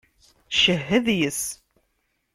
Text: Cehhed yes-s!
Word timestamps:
Cehhed 0.59 1.07
yes-s! 1.19 1.43